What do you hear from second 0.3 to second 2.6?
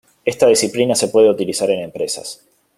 disciplina se puede utilizar en empresas.